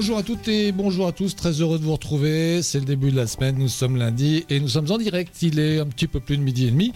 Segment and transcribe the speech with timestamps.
[0.00, 2.62] Bonjour à toutes et bonjour à tous, très heureux de vous retrouver.
[2.62, 5.42] C'est le début de la semaine, nous sommes lundi et nous sommes en direct.
[5.42, 6.92] Il est un petit peu plus de midi et demi.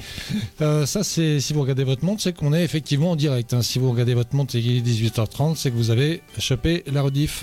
[0.61, 3.55] Euh, ça, c'est si vous regardez votre montre, c'est qu'on est effectivement en direct.
[3.55, 3.63] hein.
[3.63, 7.03] Si vous regardez votre montre et qu'il est 18h30, c'est que vous avez chopé la
[7.03, 7.43] rediff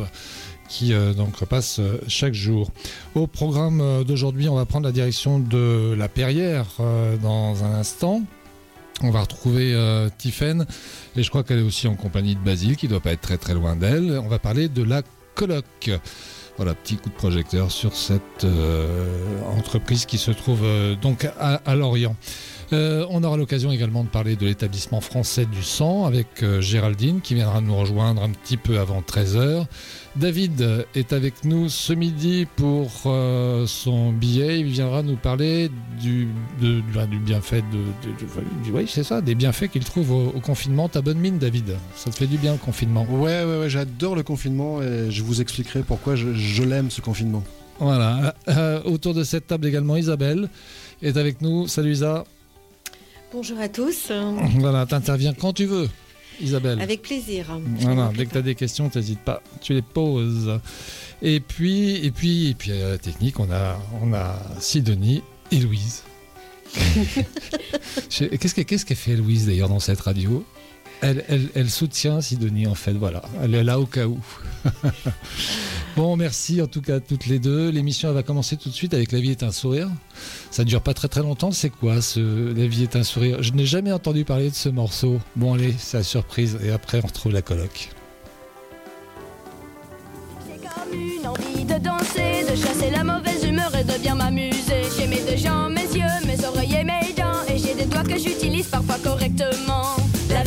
[0.70, 2.71] qui euh, donc repasse euh, chaque jour.
[3.13, 6.67] Au programme d'aujourd'hui, on va prendre la direction de la Perrière
[7.21, 8.21] dans un instant.
[9.02, 10.66] On va retrouver euh, Tiffaine
[11.16, 13.38] et je crois qu'elle est aussi en compagnie de Basile qui doit pas être très
[13.38, 14.20] très loin d'elle.
[14.23, 15.03] On va parler de la
[16.57, 19.05] Voilà, petit coup de projecteur sur cette euh,
[19.57, 22.17] entreprise qui se trouve euh, donc à, Lorient.
[22.73, 27.35] Euh, on aura l'occasion également de parler de l'établissement français du sang avec Géraldine qui
[27.35, 29.67] viendra nous rejoindre un petit peu avant 13h.
[30.16, 34.59] David est avec nous ce midi pour euh, son billet.
[34.59, 35.70] Il viendra nous parler
[36.02, 36.28] du,
[36.61, 40.11] de- du- du bienfait de, de- de- du- oui, c'est ça, des bienfaits qu'il trouve
[40.11, 40.89] au, au confinement.
[40.89, 41.75] Ta bonne mine, David.
[41.95, 43.06] Ça te fait du bien le confinement.
[43.09, 47.02] Ouais, ouais, ouais, j'adore le confinement et je vous expliquerai pourquoi je, je l'aime ce
[47.02, 47.44] confinement.
[47.80, 48.36] Voilà.
[48.50, 50.50] Euh, autour de cette table également, Isabelle
[51.02, 51.67] est avec nous.
[51.67, 52.26] Salut Isa.
[53.31, 54.11] Bonjour à tous,
[54.58, 55.88] Voilà, t'interviens quand tu veux,
[56.42, 56.82] Isabelle.
[56.82, 57.45] avec plaisir.
[57.80, 60.59] Voilà, dès que tu as des questions, n'hésite pas, tu les poses.
[61.22, 65.58] Et puis, et puis, et puis à la technique, on a, on a Sidonie et
[65.60, 66.04] Louise.
[68.10, 70.44] Qu'est-ce que- qu'est-ce qu'elle fait Louise d'ailleurs dans cette radio?
[71.02, 73.22] Elle, elle, elle soutient Sidonie en fait, voilà.
[73.42, 74.19] Elle est là au cas où.
[75.95, 77.69] bon, merci en tout cas à toutes les deux.
[77.69, 79.89] L'émission va commencer tout de suite avec La vie est un sourire.
[80.52, 81.52] Ça dure pas très très longtemps.
[81.52, 83.42] C'est quoi ce La vie est un sourire?
[83.42, 85.20] Je n'ai jamais entendu parler de ce morceau.
[85.36, 86.58] Bon allez, c'est la surprise.
[86.64, 87.89] Et après on retrouve la coloc.
[90.45, 94.83] J'ai comme une envie de danser, de chasser la mauvaise humeur et de bien m'amuser.
[94.97, 97.45] J'ai mes deux jambes, mes yeux, mes oreilles et mes dents.
[97.47, 99.69] Et j'ai des doigts que j'utilise parfois correctement.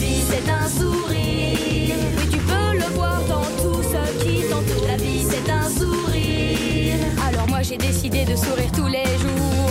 [0.02, 1.94] La vie c'est un sourire.
[2.18, 4.86] Oui, tu peux le voir dans tout ce qui t'entoure.
[4.88, 6.96] La vie c'est un sourire.
[7.28, 9.70] Alors moi j'ai décidé de sourire tous les jours.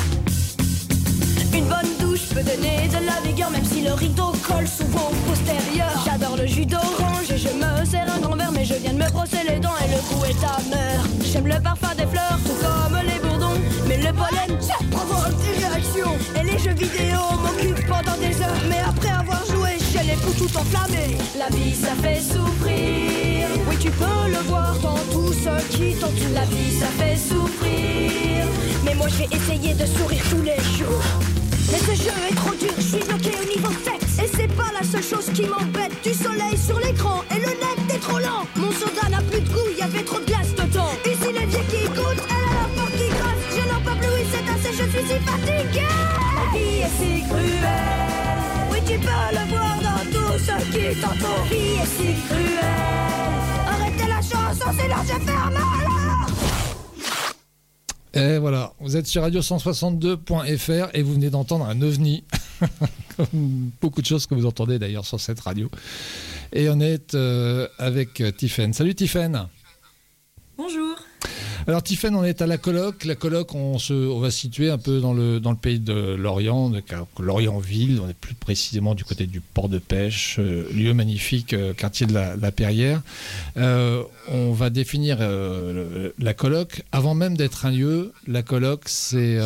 [1.53, 5.29] Une bonne douche peut donner de la vigueur, même si le rideau colle souvent au
[5.29, 5.91] postérieur.
[6.05, 8.99] J'adore le jus d'orange et je me sers un grand verre, mais je viens de
[9.03, 11.03] me brosser les dents et le goût est amer.
[11.25, 15.65] J'aime le parfum des fleurs, tout comme les bourdons, mais le pollen, ça provoque des
[15.65, 16.15] réactions.
[16.39, 19.60] Et les jeux vidéo m'occupent pendant des heures, mais après avoir joué,
[20.11, 21.17] les coups tout enflammés.
[21.37, 23.47] La vie, ça fait souffrir.
[23.67, 26.33] Oui, tu peux le voir dans tout ce qui t'entoure.
[26.33, 28.45] La vie, ça fait souffrir.
[28.85, 31.03] Mais moi, je vais essayer de sourire tous les jours.
[31.71, 34.71] Mais ce jeu est trop dur, je suis bloqué au niveau sexe Et c'est pas
[34.77, 38.43] la seule chose qui m'embête Du soleil sur l'écran et le net est trop lent
[38.57, 41.65] Mon soda n'a plus de goût, y avait trop de glace dedans Ici les vieux
[41.69, 44.89] qui goûtent, elle a la porte qui grasse Je n'en peux plus, c'est assez, je
[44.89, 45.87] suis si fatigué
[46.35, 47.90] La vie est si cruelle
[50.81, 52.15] qui est si
[53.67, 56.29] Arrêtez la chanson, sinon je ferme alors
[58.13, 62.23] Et voilà, vous êtes sur radio162.fr et vous venez d'entendre un ovni.
[63.17, 65.69] Comme beaucoup de choses que vous entendez d'ailleurs sur cette radio.
[66.53, 68.73] Et on est euh, avec euh, Tiffaine.
[68.73, 69.47] Salut Tiffaine.
[70.57, 70.90] Bonjour.
[71.67, 73.05] Alors Tiffaine, on est à la coloc.
[73.05, 73.77] La coloc, on,
[74.19, 76.81] va situer un peu dans le, pays de Lorient, de
[77.19, 77.99] Lorient-Ville.
[78.03, 82.07] On est plus précisément du côté du port de pêche, euh, lieu magnifique, euh, quartier
[82.07, 83.01] de la, Perrière.
[83.57, 86.83] Euh, on va définir la coloc.
[86.91, 89.37] Avant même d'être un lieu, la coloc, c'est,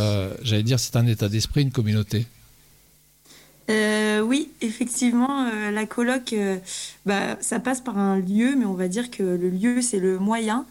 [0.41, 2.25] j'allais dire, c'est un état d'esprit, une communauté.
[4.27, 6.57] Oui, effectivement, la coloc, euh,
[7.05, 10.17] bah, ça passe par un lieu, mais on va dire que le lieu, c'est le
[10.17, 10.65] moyen.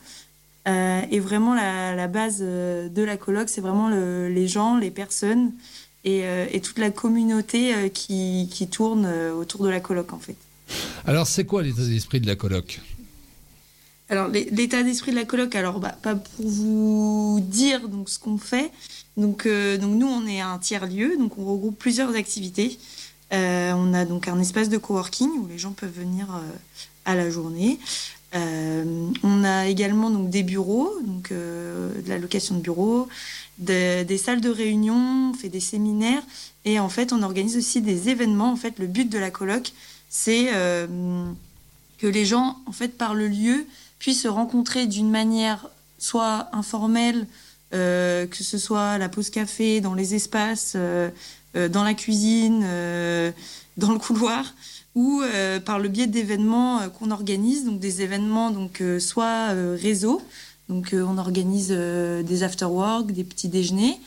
[0.67, 4.79] Euh, et vraiment, la, la base euh, de la coloc, c'est vraiment le- les gens,
[4.79, 5.53] les personnes
[6.05, 9.07] et, euh, et toute la communauté qui, qui tourne
[9.39, 10.37] autour de la coloc, en fait.
[11.07, 12.81] Alors, c'est quoi l'état d'esprit de la coloc
[14.09, 18.19] Alors, l'é- l'état d'esprit de la coloc, alors, bah, pas pour vous dire donc, ce
[18.19, 18.71] qu'on fait.
[19.17, 22.79] Donc, euh, donc, nous, on est un tiers-lieu, donc on regroupe plusieurs activités.
[23.33, 26.41] Euh, on a donc un espace de coworking où les gens peuvent venir euh,
[27.05, 27.79] à la journée.
[28.35, 28.85] Euh,
[29.23, 30.91] on a également des bureaux,
[31.31, 33.09] euh, de la location de bureaux,
[33.59, 36.23] de- des salles de réunion, on fait des séminaires
[36.65, 38.51] et en fait, on organise aussi des événements.
[38.53, 39.73] En fait, le but de la coloc,
[40.09, 40.87] c'est euh,
[41.99, 43.67] que les gens, en fait, par le lieu,
[44.01, 47.27] puissent se rencontrer d'une manière soit informelle,
[47.71, 52.61] que ce soit la pause café, dans les espaces, dans la cuisine,
[53.77, 54.55] dans le couloir,
[54.95, 59.53] ou euh, par le biais d'événements euh, qu'on organise, donc des événements donc euh, soit
[59.53, 60.23] euh, réseau,
[60.69, 63.99] donc euh, on organise des after-work, des petits déjeuners,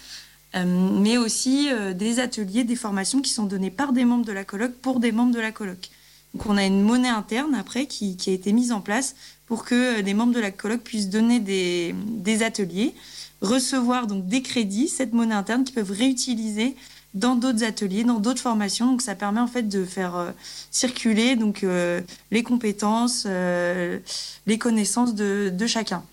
[0.55, 4.71] mais aussi des ateliers, des formations qui sont données par des membres de la coloc
[4.81, 5.89] pour des membres de la coloc.
[6.33, 9.65] Donc on a une monnaie interne après qui, qui a été mise en place pour
[9.65, 12.95] que les membres de la coloc puissent donner des, des ateliers,
[13.41, 16.75] recevoir donc des crédits, cette monnaie interne qu'ils peuvent réutiliser
[17.17, 18.85] dans d'autres ateliers, dans d'autres formations.
[18.91, 20.31] Donc ça permet en fait de faire euh,
[20.71, 23.99] circuler donc euh, les compétences, euh,
[24.45, 26.03] les connaissances de, de chacun.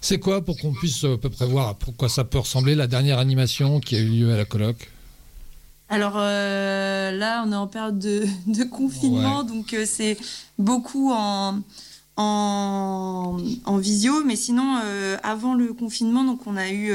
[0.00, 2.86] C'est quoi pour qu'on puisse à peu près voir à quoi ça peut ressembler la
[2.86, 4.90] dernière animation qui a eu lieu à la colloque
[5.88, 9.46] Alors euh, là, on est en période de, de confinement, Ouais.
[9.52, 10.16] donc euh, c'est
[10.58, 11.60] beaucoup en,
[12.16, 14.24] en, en visio.
[14.24, 16.92] Mais sinon, euh, avant le confinement, donc on a eu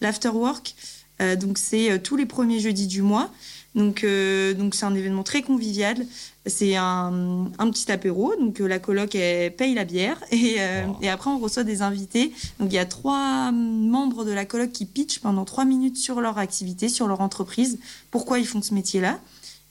[0.00, 0.74] l'afterwork.
[1.20, 3.30] Euh, donc c'est euh, tous les premiers jeudis du mois.
[3.74, 6.04] Donc euh, donc c'est un événement très convivial.
[6.46, 8.32] C'est un, un petit apéro.
[8.40, 10.98] Donc euh, la coloc elle paye la bière et, euh, Wow.
[11.02, 12.32] et après on reçoit des invités.
[12.58, 16.20] Donc il y a trois membres de la coloc qui pitchent pendant trois minutes sur
[16.20, 17.78] leur activité, sur leur entreprise,
[18.10, 19.18] pourquoi ils font ce métier-là.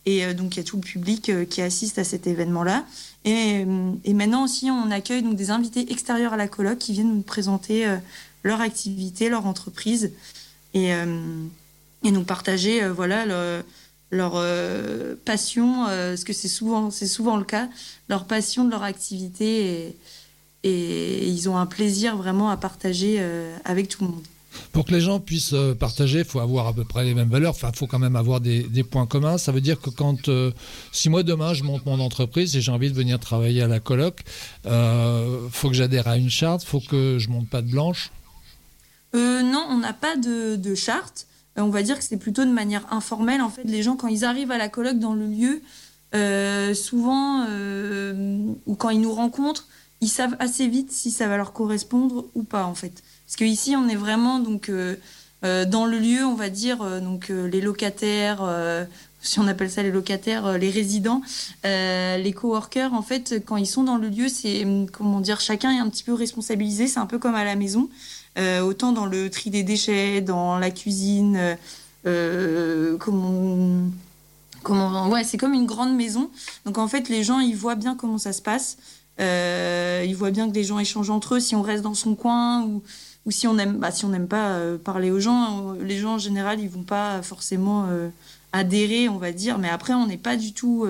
[0.05, 2.85] Et euh, donc il y a tout le public qui assiste à cet événement-là.
[3.25, 3.65] Et,
[4.05, 7.21] et maintenant aussi on accueille donc des invités extérieurs à la coloc qui viennent nous
[7.23, 7.85] présenter
[8.43, 10.11] leur activité, leur entreprise
[10.77, 11.05] et, euh,
[12.03, 13.63] et nous partager euh, voilà le-
[14.09, 17.67] leur euh, passion, euh, parce que c'est souvent, c'est souvent le cas,
[18.07, 19.97] leur passion de leur activité et,
[20.63, 23.21] ils ont un plaisir vraiment à partager
[23.63, 24.23] avec tout le monde.
[24.73, 27.51] Pour que les gens puissent partager, il faut avoir à peu près les mêmes valeurs.
[27.51, 29.37] Enfin, il faut quand même avoir des, points communs.
[29.37, 30.29] Ça veut dire que quand,
[30.91, 33.79] si moi demain je monte mon entreprise et j'ai envie de venir travailler à la
[33.79, 34.23] coloc,
[34.65, 38.11] euh, faut que j'adhère à une charte, faut que je monte pas de blanche.
[39.15, 41.27] Euh, non, on n'a pas de, charte.
[41.57, 43.41] Euh, on va dire que c'est plutôt de manière informelle.
[43.41, 45.61] En fait, les gens, quand ils arrivent à la colloque dans le lieu,
[46.15, 47.45] euh, souvent,
[48.65, 49.67] ou quand ils nous rencontrent,
[50.01, 53.03] ils savent assez vite si ça va leur correspondre ou pas, en fait.
[53.25, 54.71] Parce qu'ici, on est vraiment donc
[55.41, 58.41] dans le lieu, on va dire, donc les locataires,
[59.21, 61.21] si on appelle ça les locataires, les résidents,
[61.63, 65.71] les coworkers, en fait, quand ils sont dans le lieu, c'est hum, comment dire, chacun
[65.71, 66.87] est un petit peu responsabilisé.
[66.87, 67.89] C'est un peu comme à la maison.
[68.37, 71.55] Euh, autant dans le tri des déchets, dans la cuisine, euh,
[72.05, 73.89] euh, comment,
[74.61, 76.29] comment, ouais, c'est comme une grande maison.
[76.65, 78.77] Donc en fait, les gens, ils voient bien comment ça se passe.
[79.19, 81.39] Ils voient bien que les gens échangent entre eux.
[81.39, 82.83] Si on reste dans son coin ou,
[83.25, 86.13] ou si on aime, bah, si on n'aime pas parler aux gens, euh, les gens
[86.13, 87.87] en général, ils vont pas forcément
[88.53, 89.57] adhérer, on va dire.
[89.57, 90.87] Mais après, on n'est pas du tout,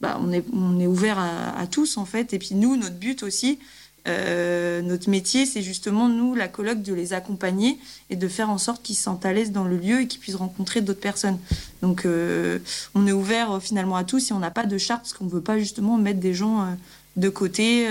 [0.00, 2.34] bah, on est, on est ouvert à, à tous en fait.
[2.34, 3.60] Et puis nous, notre but aussi,
[4.06, 7.78] euh, notre métier, c'est justement, nous, la colloque, de les accompagner
[8.10, 10.20] et de faire en sorte qu'ils se sentent à l'aise dans le lieu et qu'ils
[10.20, 11.38] puissent rencontrer d'autres personnes.
[11.82, 12.58] Donc, euh,
[12.94, 15.24] on est ouvert euh, finalement à tous et on n'a pas de charte parce qu'on
[15.24, 16.76] ne veut pas justement mettre des gens
[17.16, 17.88] de côté.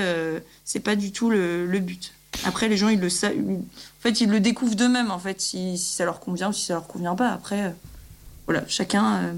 [0.66, 2.14] C'est pas du tout le, but.
[2.46, 3.34] Après, les gens, ils le savent.
[3.38, 6.66] En fait, ils le découvrent d'eux-mêmes, en fait, si, si ça leur convient ou si
[6.66, 7.30] ça leur convient pas.
[7.30, 7.74] Après,
[8.46, 9.34] voilà, chacun.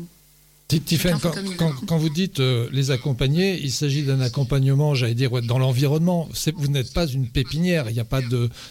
[0.70, 5.16] Ti- Tiffaine, Chacun quand, quand- vous dites euh, les accompagner, il s'agit d'un accompagnement, j'allais
[5.16, 6.30] dire, ouais, dans l'environnement.
[6.56, 8.22] Vous n'êtes pas une pépinière, il n'y a pas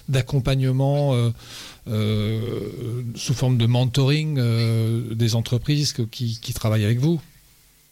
[0.09, 1.31] d'accompagnement euh,
[1.89, 2.41] euh,
[3.17, 7.21] sous forme de mentoring euh, des entreprises que- qui, qui travaillent avec vous?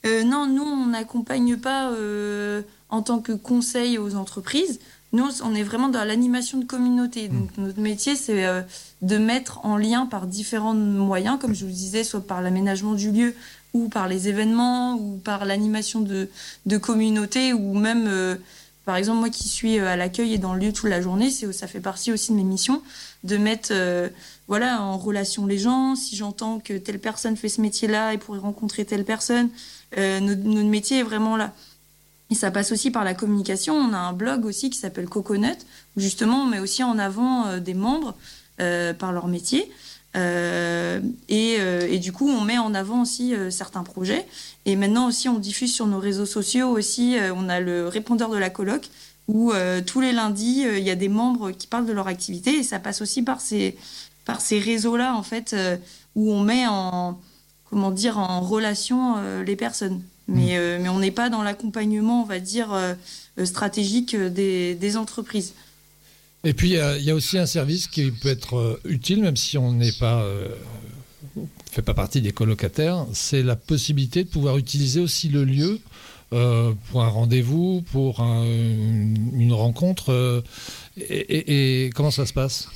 [0.04, 4.78] Euh, non, nous, on n'accompagne pas euh, en tant que conseil aux entreprises.
[5.12, 7.28] Nous, on est vraiment dans l'animation de communauté.
[7.28, 8.60] Donc, notre métier, c'est euh,
[9.02, 12.92] de mettre en lien par différents moyens, comme je vous le disais, soit par l'aménagement
[12.94, 13.34] du lieu,
[13.72, 16.28] ou par les événements, ou par l'animation de,
[16.64, 18.36] de communauté, ou même, euh,
[18.84, 21.30] par exemple, moi qui suis euh, à l'accueil et dans le lieu toute la journée,
[21.30, 22.82] ça fait partie aussi de mes missions,
[23.24, 24.08] de mettre euh,
[24.48, 25.94] voilà, en relation les gens.
[25.94, 29.50] Si j'entends que telle personne fait ce métier-là et pourrait rencontrer telle personne,
[29.96, 31.52] notre, notre métier est vraiment là.
[32.30, 33.74] Et ça passe aussi par la communication.
[33.74, 35.56] On a un blog aussi qui s'appelle Coconut,
[35.96, 38.14] où justement on met aussi en avant des membres
[38.56, 39.70] par leur métier.
[40.16, 44.26] Euh, et, euh, et du coup, on met en avant aussi euh, certains projets.
[44.64, 47.16] Et maintenant aussi, on diffuse sur nos réseaux sociaux aussi.
[47.36, 48.88] on a le répondeur de la coloc,
[49.28, 49.52] où
[49.86, 52.58] tous les lundis, il y a des membres qui parlent de leur activité.
[52.58, 53.76] Et ça passe aussi par ces,
[54.24, 55.54] par ces réseaux-là, en fait,
[56.16, 57.20] où on met en,
[57.70, 60.02] comment dire, en relation les personnes.
[60.28, 62.76] Mais, euh, mais on n'est pas dans l'accompagnement, on va dire,
[63.44, 65.54] stratégique des, des entreprises.
[66.46, 68.80] Et puis, il y a- il y, a aussi un service qui peut être euh,
[68.84, 70.22] utile, même si on n'est pas.
[70.22, 70.48] euh,
[71.72, 75.80] fait pas partie des colocataires, c'est la possibilité de pouvoir utiliser aussi le lieu
[76.32, 80.10] euh, pour un rendez-vous, pour un- une, rencontre.
[80.12, 80.40] euh,
[80.96, 82.68] et, et- comment ça se passe?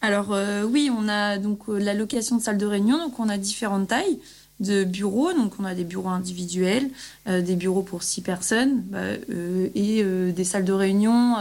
[0.00, 3.28] Alors euh, oui, on a donc euh, la location de salles de réunion, donc on
[3.28, 4.18] a différentes tailles
[4.60, 6.90] de bureaux, donc on a des bureaux individuels,
[7.28, 11.34] euh, des bureaux pour 6 personnes bah, euh, et euh, des salles de réunion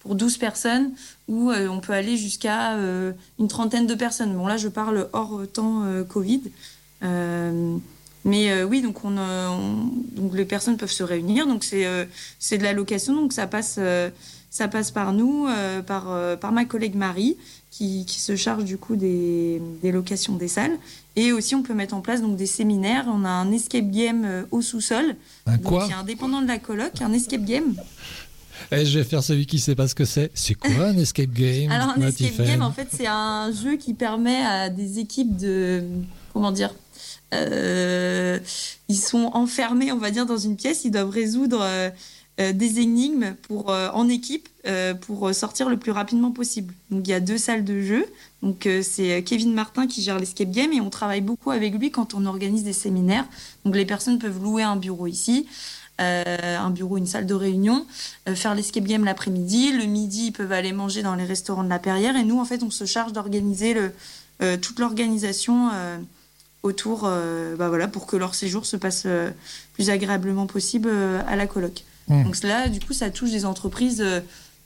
[0.00, 0.90] pour 12 personnes
[1.28, 2.76] où on peut aller jusqu'à
[3.38, 4.34] une trentaine de personnes.
[4.36, 6.42] Bon là je parle hors temps Covid.
[8.26, 11.46] Mais oui, donc, on, on- donc les personnes peuvent se réunir.
[11.46, 13.78] Donc c'est de la location, donc ça passe,
[14.50, 15.46] ça passe par nous,
[15.86, 17.36] par, par ma collègue Marie,
[17.76, 20.78] qui, qui se charge du coup des, des locations des salles.
[21.16, 23.06] Et aussi, on peut mettre en place donc, des séminaires.
[23.08, 25.16] On a un escape game euh, au sous-sol,
[25.46, 27.74] Un quoi qui est indépendant de la coloc, un escape game.
[28.70, 30.30] Eh, Je vais faire celui qui sait pas ce que c'est.
[30.34, 31.70] C'est quoi un escape game?
[31.72, 35.82] Alors un escape game, en fait, c'est un jeu qui permet à des équipes de,
[36.32, 36.72] comment dire,
[37.34, 38.38] euh,
[38.88, 40.84] ils sont enfermés, on va dire, dans une pièce.
[40.84, 41.90] Ils doivent résoudre euh,
[42.38, 46.74] des énigmes pour euh, en équipe euh, pour sortir le plus rapidement possible.
[46.90, 48.04] Donc il y a deux salles de jeu.
[48.42, 51.90] Donc euh, c'est Kevin Martin qui gère l'escape game et on travaille beaucoup avec lui
[51.90, 53.26] quand on organise des séminaires.
[53.64, 55.46] Donc les personnes peuvent louer un bureau ici.
[56.00, 57.86] euh, un bureau, une salle de réunion,
[58.28, 59.72] euh, faire l'escape game l'après-midi.
[59.72, 62.16] Le midi, ils peuvent aller manger dans les restaurants de la Perrière.
[62.16, 63.76] Et nous, en fait, on se charge d'organiser
[64.42, 65.98] euh, toute l'organisation euh,
[66.62, 69.30] autour, euh, bah voilà, pour que leur séjour se passe euh,
[69.74, 71.84] plus agréablement possible euh, à la coloc.
[72.08, 72.24] Mmh.
[72.24, 74.20] Donc là, du coup, ça touche des entreprises, euh,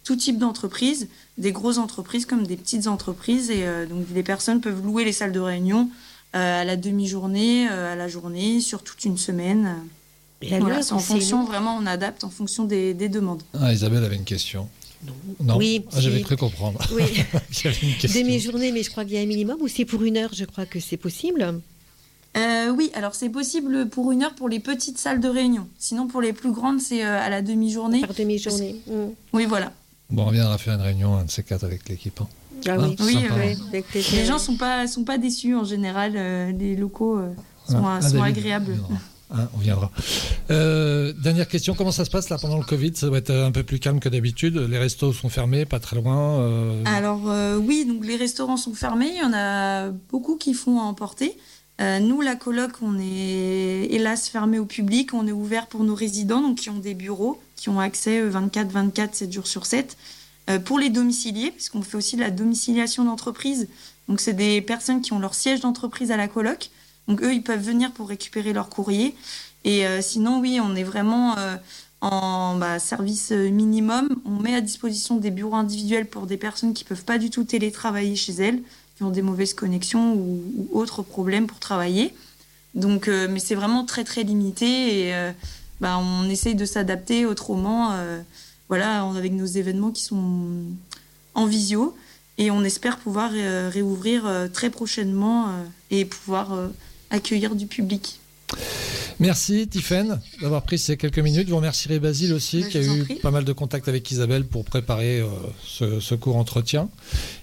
[0.05, 3.51] tout type d'entreprises, des grosses entreprises comme des petites entreprises.
[3.51, 5.91] Et euh, donc, les personnes peuvent louer les salles de réunion
[6.35, 9.77] euh, à la demi-journée, euh, à la journée, sur toute une semaine.
[10.43, 13.43] Et Voilà, c'est en fonction, vraiment, on adapte en fonction des, des demandes.
[13.55, 14.69] Ah, Isabelle avait une question.
[15.41, 16.81] Non, Oui, Ah, j'avais cru comprendre.
[16.93, 17.05] Oui,
[17.51, 18.21] J'avais une question.
[18.21, 20.45] demi-journée, mais je crois qu'il y a un minimum, ou c'est pour une heure, je
[20.45, 21.61] crois que c'est possible.
[22.39, 25.67] Euh, oui, alors c'est possible pour une heure pour les petites salles de réunion.
[25.79, 28.01] Sinon, pour les plus grandes, c'est euh, à la demi-journée.
[28.03, 28.77] Par demi-journée.
[29.33, 29.73] Oui, voilà.
[30.11, 32.21] Bon, on viendra faire une réunion, un de ces quatre avec l'équipe.
[32.21, 32.29] hein.
[32.67, 33.35] Ah Ah, oui, Oui, sympa.
[33.35, 34.19] ouais, avec plaisir.
[34.19, 36.13] Les gens sont pas sont pas déçus en général.
[36.17, 37.29] euh, les locaux euh,
[37.69, 38.73] sont, Ah, sont David, agréables.
[38.73, 38.99] on viendra.
[39.31, 39.91] Hein, on viendra.
[40.51, 42.93] Euh, dernière question, comment ça se passe là pendant le Covid?
[42.97, 44.57] Ça doit être un peu plus calme que d'habitude.
[44.57, 46.41] Les restos sont fermés, pas très loin.
[46.41, 49.11] euh, Alors euh, oui, donc les restaurants sont fermés.
[49.15, 51.37] Il y en a beaucoup qui font à emporter.
[51.81, 55.15] Euh, nous, la coloc, on est hélas fermé au public.
[55.15, 59.15] On est ouvert pour nos résidents, donc qui ont des bureaux, qui ont accès 24-24,
[59.15, 59.97] 7 jours sur 7.
[60.51, 63.69] Euh, pour les domiciliés, puisqu'on fait aussi de la domiciliation d'entreprise.
[64.09, 66.71] Donc c'est des personnes qui ont leur siège d'entreprise à la coloc.
[67.07, 69.15] Donc eux, ils peuvent venir pour récupérer leur courrier.
[69.65, 71.37] Et euh, sinon, oui, on est vraiment
[72.01, 74.09] en bah, service minimum.
[74.25, 77.45] On met à disposition des bureaux individuels pour des personnes qui peuvent pas du tout
[77.45, 78.63] télétravailler chez elles,
[78.99, 82.13] qui ont des mauvaises connexions ou, autres problèmes pour travailler.
[82.75, 84.67] Donc, euh, mais c'est vraiment très très limité
[85.07, 85.31] et euh,
[85.81, 87.93] bah, on essaye de s'adapter autrement.
[87.93, 88.21] euh,
[88.69, 90.65] voilà, avec nos événements qui sont
[91.35, 91.97] en visio
[92.37, 95.47] et on espère pouvoir réouvrir très prochainement
[95.91, 96.69] et pouvoir
[97.09, 98.21] accueillir du public.
[99.21, 101.49] Merci Tiffaine d'avoir pris ces quelques minutes.
[101.49, 103.15] Vous remercierez Basile aussi, Bah, qui a eu prie.
[103.17, 105.27] pas mal de contacts avec Isabelle pour préparer euh,
[105.67, 106.89] ce, ce court entretien.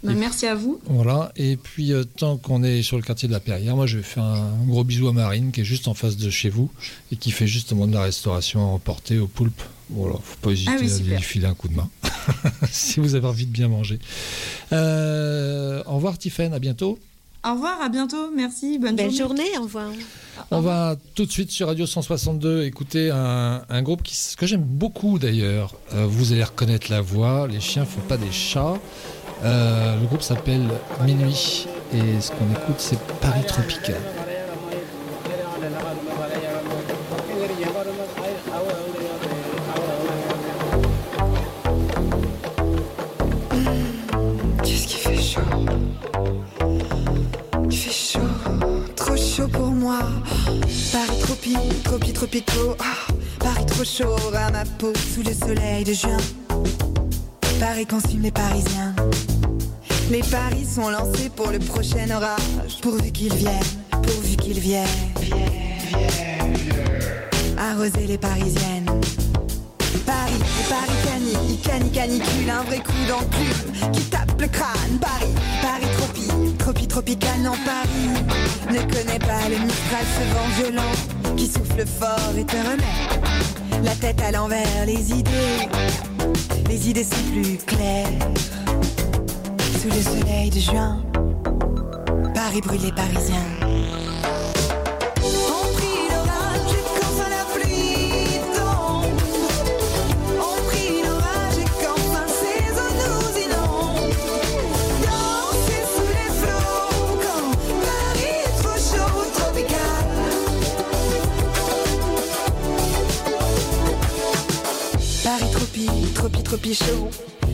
[0.04, 0.80] Bah, Et- merci à vous.
[0.86, 1.34] Voilà.
[1.36, 4.04] Et puis, euh, tant qu'on est sur le quartier de la Perrière, moi, je vais
[4.04, 6.72] faire un gros bisou à Marine, qui est juste en face de chez vous
[7.12, 9.62] et qui fait justement de la restauration à emporter au poulpe.
[9.90, 11.18] Voilà, faut pas hésiter Ah oui, à super.
[11.18, 11.90] lui filer un coup de main
[12.72, 14.00] si vous avez envie de bien manger.
[14.72, 16.54] Euh, au revoir, Tiffaine.
[16.54, 16.98] À bientôt.
[17.48, 18.32] Au revoir, à bientôt.
[18.36, 19.44] Merci, bonne Belle journée.
[19.44, 19.90] journée, au revoir.
[20.52, 24.64] On va tout de suite sur Radio 162 écouter un, un groupe qui, que j'aime
[24.64, 25.74] beaucoup d'ailleurs.
[25.94, 27.48] Euh, vous allez reconnaître la voix.
[27.48, 28.74] Les chiens font pas des chats.
[29.44, 30.64] Euh, le groupe s'appelle
[31.06, 33.96] Minuit et ce qu'on écoute c'est Paris Tropical.
[52.28, 56.18] Ah, Paris trop chaud à ma peau sous le soleil de juin.
[57.60, 58.96] Paris consume les Parisiens.
[60.10, 62.82] Les paris sont lancés pour le prochain orage.
[62.82, 63.54] Pourvu qu'ils viennent,
[63.92, 64.88] pourvu qu'ils viennent.
[67.60, 68.90] Arroser les Parisiennes.
[70.08, 74.98] Paris, Paris cani, cani canicule, un vrai coup d'enclume qui tape le crâne.
[75.00, 81.15] Paris, Paris tropi, tropi tropical, non Paris ne connaît pas le mistral, ce vent violent
[81.36, 83.26] qui souffle fort et te remet
[83.84, 85.70] la tête à l'envers, les idées,
[86.68, 88.08] les idées sont plus claires.
[89.80, 91.04] Sous le soleil de juin,
[92.34, 93.65] Paris brûle les Parisiens.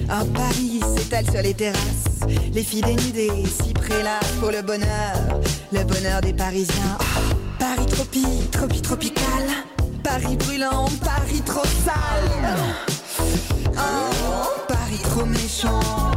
[0.10, 2.22] Un Paris s'étale sur les terrasses.
[2.54, 5.14] les filles dénudées, si prélas pour le bonheur,
[5.72, 6.98] le bonheur des Parisiens.
[7.00, 9.44] Oh, Paris tropi, tropi tropical,
[10.04, 12.58] Paris brûlant, Paris trop sale.
[13.78, 16.11] Oh, Paris trop méchant.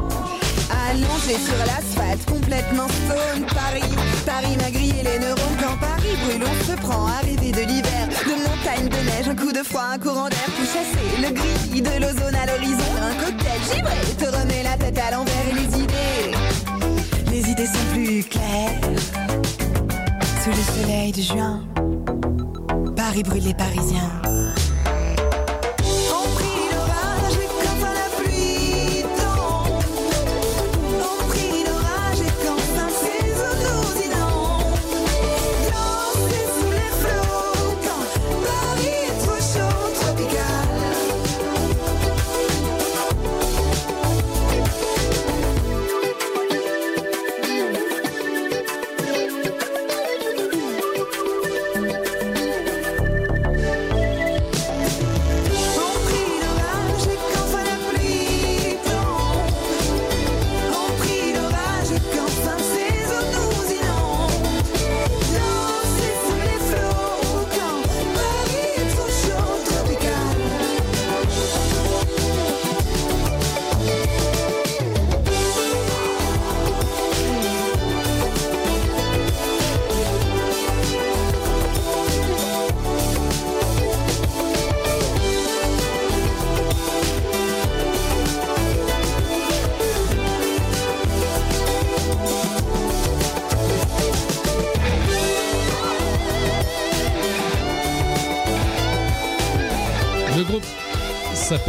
[0.94, 3.44] Allongé sur l'asphalte, complètement stone.
[3.52, 3.82] Paris,
[4.24, 5.56] Paris m'a grillé les neurones.
[5.60, 8.08] Quand Paris brûle, on se prend à rêver de l'hiver.
[8.24, 11.82] De montagne, de neige, un coup de froid, un courant d'air Pour chasser le gris
[11.82, 12.92] de l'ozone à l'horizon.
[13.02, 15.34] Un cocktail givré te remet la tête à l'envers.
[15.50, 16.30] Et les idées,
[17.32, 18.80] les idées sont plus claires.
[20.44, 21.60] Sous le soleil de juin
[22.94, 24.22] Paris brûle les Parisiens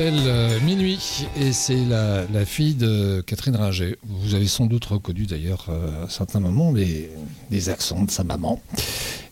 [0.05, 3.95] s'appelle euh, Minuit et c'est la, fille de Catherine Ringer.
[4.03, 8.61] Vous avez sans doute reconnu d'ailleurs euh, à certains moments les, accents de sa maman.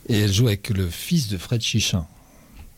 [0.10, 2.08] Et elle joue avec le fils de Fred Chichin.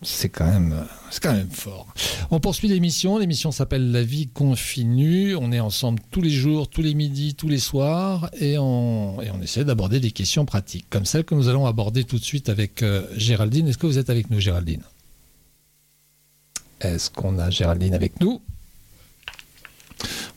[0.02, 1.88] C'est quand même, euh, c'est quand même fort.
[2.32, 3.18] On poursuit l'émission.
[3.18, 5.38] L'émission s'appelle La vie continue.
[5.38, 9.32] On est ensemble tous les jours, tous les midis, tous les soirs, et on, et
[9.32, 12.50] on essaie d'aborder des questions pratiques, comme celle que nous allons aborder tout de suite
[12.50, 12.84] avec
[13.16, 13.70] Géraldine.
[13.70, 14.84] Est-ce que vous êtes avec nous, Géraldine?
[16.82, 18.42] Est-ce qu'on a Géraldine avec nous?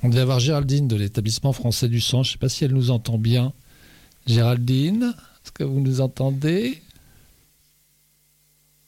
[0.02, 2.22] On devait avoir Géraldine de l'établissement français du sang.
[2.22, 3.52] Je ne sais pas si elle nous entend bien.
[4.26, 6.82] Géraldine, est-ce que vous nous entendez?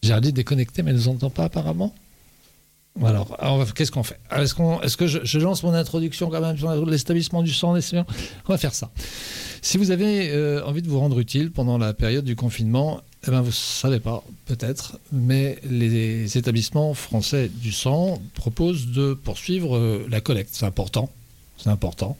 [0.03, 1.95] Géraldine est connectée, mais elle ne nous entend pas apparemment
[3.03, 7.43] alors, qu'est-ce qu'on fait Est-ce est-ce que je, lance mon introduction quand même sur l'établissement
[7.43, 8.05] du sang On
[8.49, 8.91] va faire ça.
[9.63, 13.31] Si vous avez euh, envie de vous rendre utile pendant la période du confinement, eh
[13.31, 19.77] ben vous ne savez pas, peut-être, mais les établissements français du sang proposent de poursuivre
[19.77, 20.51] euh, la collecte.
[20.53, 21.11] C'est important.
[21.59, 22.17] C'est important.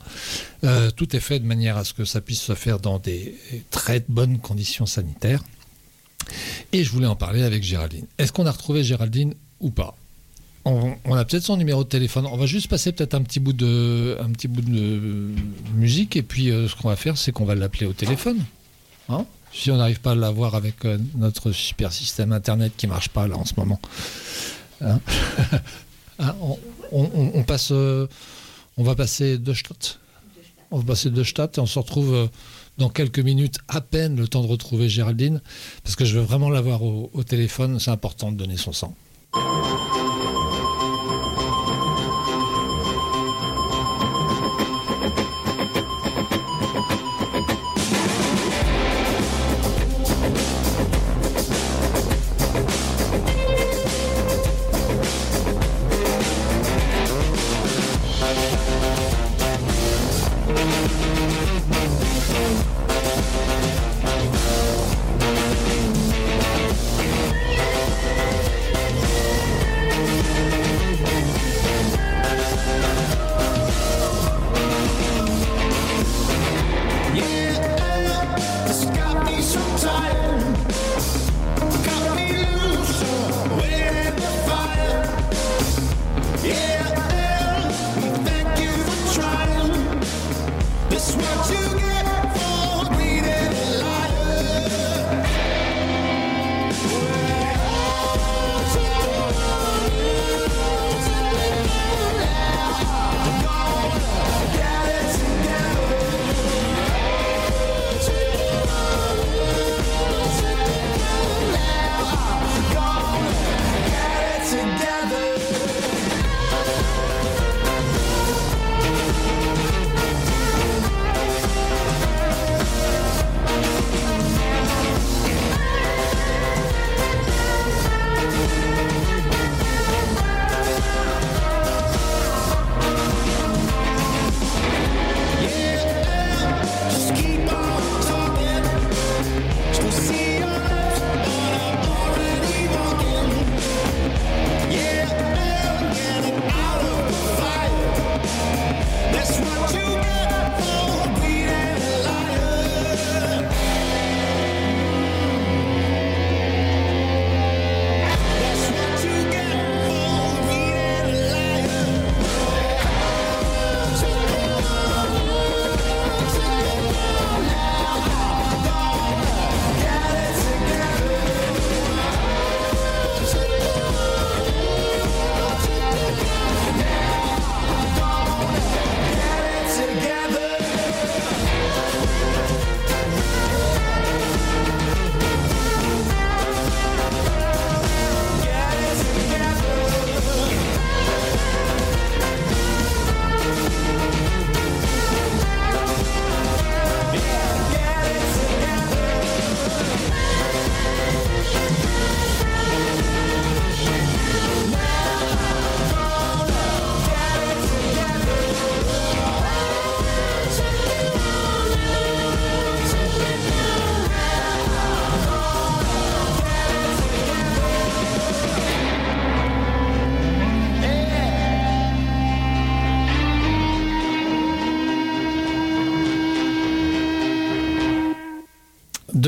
[0.63, 3.35] Euh, tout est fait de manière à ce que ça puisse se faire dans des
[3.71, 5.43] très bonnes conditions sanitaires.
[6.71, 8.05] Et je voulais en parler avec Géraldine.
[8.19, 9.97] Est-ce qu'on a retrouvé Géraldine ou pas?
[10.65, 12.25] On, a peut-être son numéro de téléphone.
[12.27, 14.17] On va juste passer peut-être un petit bout de,
[15.75, 18.37] musique et puis euh, ce qu'on va faire, c'est qu'on va l'appeler au téléphone.
[19.09, 19.25] Hein?
[19.53, 23.27] Si on n'arrive pas à l'avoir avec euh, notre super système internet qui marche pas
[23.27, 23.79] là en ce moment.
[24.81, 24.99] Hein?
[26.19, 26.35] Hein,
[26.91, 28.05] on, passe, euh,
[28.77, 29.97] on va passer deux shots?
[30.69, 32.29] On va passer deux et on se retrouve
[32.77, 35.41] dans quelques minutes à peine le temps de retrouver Géraldine
[35.83, 37.79] parce que je veux vraiment l'avoir au téléphone.
[37.79, 38.95] C'est important de donner son sang.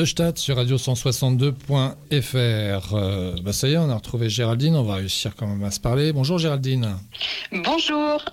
[0.06, 2.94] Stade sur radio 162.fr.
[2.94, 5.72] Euh, bah ça y est, on a retrouvé Géraldine, on va réussir quand même à
[5.72, 6.14] se parler.
[6.14, 6.98] Bonjour Géraldine.
[7.52, 8.24] Bonjour.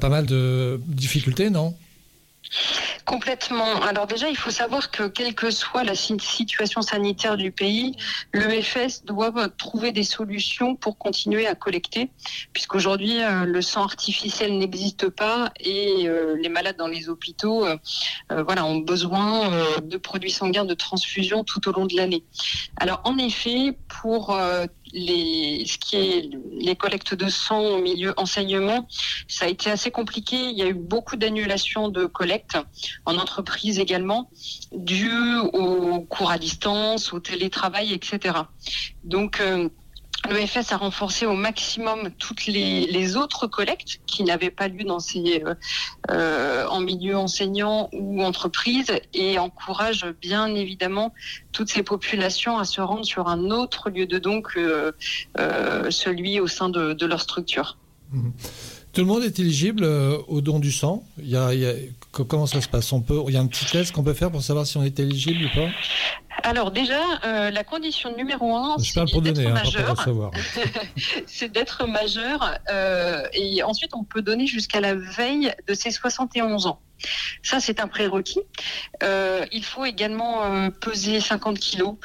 [0.00, 1.76] pas mal de difficultés, non?
[3.04, 3.82] Complètement.
[3.82, 7.96] Alors déjà, il faut savoir que quelle que soit la situation sanitaire du pays,
[8.32, 12.10] l'EFS doit trouver des solutions pour continuer à collecter,
[12.52, 17.76] puisqu'aujourd'hui, euh, le sang artificiel n'existe pas et euh, les malades dans les hôpitaux euh,
[18.30, 19.50] voilà, ont besoin
[19.82, 22.24] de produits sanguins de transfusion tout au long de l'année.
[22.76, 24.36] Alors en effet, pour
[24.94, 28.88] les, ce qui est les collectes de sang au milieu enseignement,
[29.28, 30.36] ça a été assez compliqué.
[30.36, 32.56] Il y a eu beaucoup d'annulations de collectes
[33.04, 34.30] en entreprise également,
[34.72, 38.38] dues aux cours à distance, au télétravail, etc.
[39.02, 39.68] Donc, euh,
[40.30, 45.42] L'EFS a renforcé au maximum toutes les, autres collectes qui n'avaient pas lieu dans ces,
[45.44, 45.54] euh,
[46.10, 51.12] euh, en milieu enseignant ou entreprise et encourage bien évidemment
[51.52, 54.94] toutes ces populations à se rendre sur un autre lieu de don que
[55.38, 57.76] euh, celui au sein de, leur structure.
[58.12, 58.30] Mmh.
[58.94, 61.04] Tout le monde est éligible au don du sang?
[62.12, 62.92] Comment ça se passe?
[63.28, 65.44] Il y a un petit test qu'on peut faire pour savoir si on est éligible
[65.46, 65.68] ou pas?
[66.42, 70.04] Alors déjà, euh, la condition numéro un, c'est d'être hein, majeur.
[71.26, 72.58] c'est d'être majeur.
[72.70, 76.80] Euh, et ensuite, on peut donner jusqu'à la veille de ses 71 ans.
[77.42, 78.40] Ça, c'est un prérequis.
[79.02, 81.96] Euh, il faut également peser 50 kilos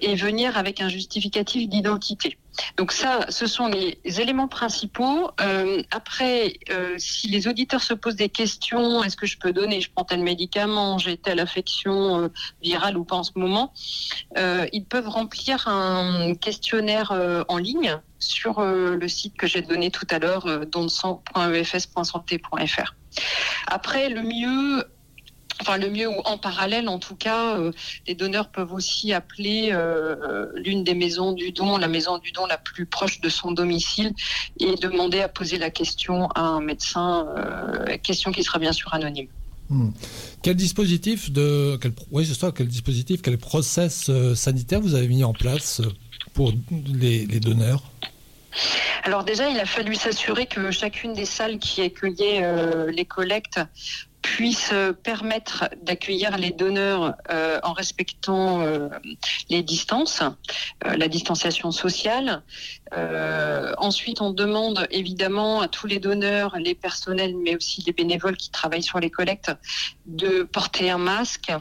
[0.00, 2.38] et venir avec un justificatif d'identité.
[2.76, 5.30] Donc ça, ce sont les éléments principaux.
[5.40, 9.80] Euh, après, euh, si les auditeurs se posent des questions, est-ce que je peux donner,
[9.80, 12.28] je prends tel médicament, j'ai telle affection euh,
[12.62, 13.72] virale ou pas en ce moment,
[14.36, 17.12] ils peuvent remplir un questionnaire
[17.48, 22.94] en ligne sur le site que j'ai donné tout à l'heure, donsan.efs.santé.fr.
[23.66, 24.84] Après, le mieux,
[25.60, 27.72] enfin le mieux ou en parallèle en tout cas, euh,
[28.06, 32.32] les donneurs peuvent aussi appeler euh, euh, l'une des maisons du don, la maison du
[32.32, 34.12] don la plus proche de son domicile
[34.60, 37.26] et demander à poser la question à un médecin,
[38.02, 39.28] question qui sera bien sûr anonyme.
[39.68, 39.90] Hmm.
[40.42, 45.24] Quel dispositif de quel, oui, c'est ça, quel dispositif, quel process sanitaire vous avez mis
[45.24, 45.80] en place
[46.34, 47.82] pour les, les donneurs?
[49.04, 53.60] Alors déjà, il a fallu s'assurer que chacune des salles qui accueillaient les collectes
[54.22, 58.88] puisse euh, permettre d'accueillir les donneurs euh, en respectant euh,
[59.50, 60.22] les distances,
[60.84, 62.42] la distanciation sociale.
[63.78, 68.50] ensuite, on demande évidemment à tous les donneurs, les personnels, mais aussi les bénévoles qui
[68.50, 69.50] travaillent sur les collectes,
[70.06, 71.52] de porter un masque,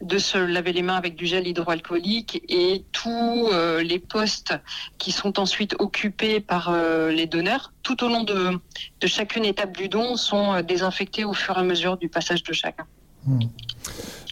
[0.00, 4.54] de se laver les mains avec du gel hydroalcoolique et tous les postes
[4.98, 6.72] qui sont ensuite occupés par
[7.18, 8.60] les donneurs tout au long de,
[9.00, 12.52] de chacune étape du don sont désinfectés au fur et à mesure du passage de
[12.52, 12.84] chacun.
[13.24, 13.38] Hmm.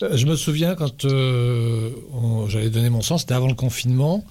[0.02, 1.90] Euh, je me souviens quand euh,
[2.48, 4.24] j'avais donné mon sang, c'était avant le confinement.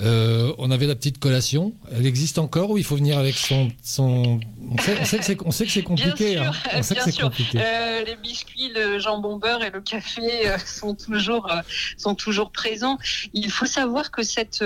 [0.00, 1.72] Euh, on avait la petite collation.
[1.92, 3.70] Elle existe encore ou il faut venir avec son.
[3.82, 4.38] son...
[4.70, 6.34] On, sait, que c'est compliqué.
[6.34, 6.82] Bien hein.
[6.82, 7.30] sûr, bien sûr.
[7.52, 11.50] les biscuits, le jambon beurre et le café sont, toujours,
[11.96, 12.98] sont toujours présents.
[13.32, 14.64] Il faut savoir que cette,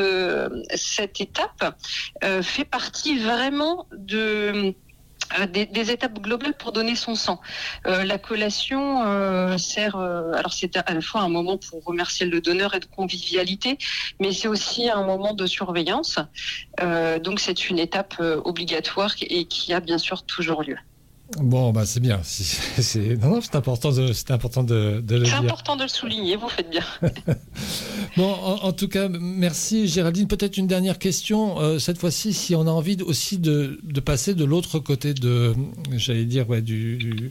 [0.74, 1.78] cette étape
[2.42, 4.72] fait partie vraiment de euh,
[5.50, 7.40] des, des, étapes globales pour donner son sang.
[7.86, 12.26] Euh, la collation euh, sert, euh, alors c'est à la fois un moment pour remercier
[12.26, 13.78] le donneur et de convivialité,
[14.20, 16.18] mais c'est aussi un moment de surveillance.
[16.80, 20.76] Euh, donc c'est une étape obligatoire et qui a bien sûr toujours lieu.
[21.36, 22.20] Bon, bah c'est bien.
[22.24, 25.88] C'est non, non, c'est important de, c'est important de, de le C'est important de le
[25.88, 26.36] souligner.
[26.36, 26.84] Vous faites bien.
[28.16, 30.26] Bon, en, en tout cas, merci Géraldine.
[30.26, 31.60] Peut-être une dernière question.
[31.60, 35.14] Euh, cette fois-ci, si on a envie de- aussi de, de passer de l'autre côté
[35.14, 35.54] de,
[35.92, 37.30] j'allais dire, ouais, du, du-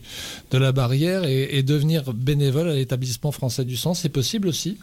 [0.51, 4.77] de la barrière et, et devenir bénévole à l'établissement français du sang, c'est possible aussi?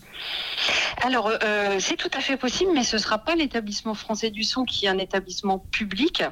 [1.02, 4.42] Alors, euh, c'est tout à fait possible, mais ce ne sera pas l'établissement français du
[4.44, 6.22] son qui est un établissement public.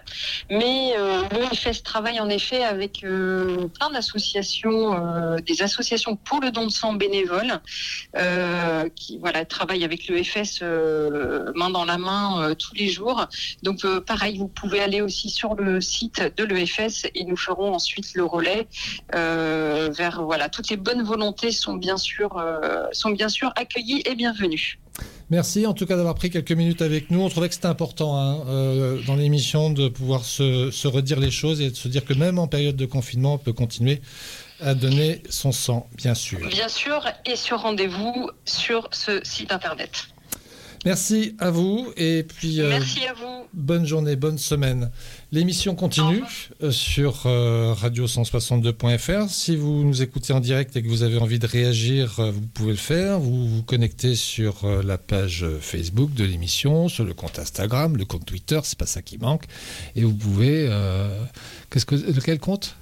[0.51, 2.72] Mais euh, l'EFS travaille en effet avec
[3.05, 7.61] euh, plein d'associations, euh, des associations pour le don de sang bénévole,
[8.17, 13.27] euh, qui voilà, travaillent avec l'EFS euh, main dans la main tous les jours.
[13.63, 18.15] Donc, pareil, vous pouvez aller aussi sur le site de l'EFS et nous ferons ensuite
[18.15, 18.67] le relais
[19.13, 22.43] vers voilà toutes les bonnes volontés sont bien sûr
[22.93, 24.79] sont bien sûr accueillies et bienvenues.
[25.31, 27.23] Merci en tout cas d'avoir pris quelques minutes avec nous.
[27.23, 31.31] On trouvait que c'était important hein, euh, dans l'émission de pouvoir se, se redire les
[31.31, 34.03] choses et de se dire que même en période de confinement, on peut continuer
[34.61, 36.39] à donner son sang, bien sûr.
[36.49, 40.12] Bien sûr et sur rendez-vous sur ce site internet.
[40.85, 43.47] Merci à vous et puis euh, Merci à vous.
[43.55, 44.91] bonne journée, bonne semaine.
[45.31, 46.25] L'émission continue
[46.63, 49.29] euh, sur euh, radio162.fr.
[49.31, 52.73] Si vous nous écoutez en direct et que vous avez envie de réagir, vous pouvez
[52.73, 53.21] le faire.
[53.21, 58.27] Vous vous connectez sur la page Facebook de l'émission, sur le compte Instagram, le compte
[58.27, 59.45] Twitter, c'est pas ça qui manque.
[59.95, 60.67] Et vous pouvez.
[60.69, 61.17] euh,
[61.71, 62.75] Qu'est-ce que lequel compte?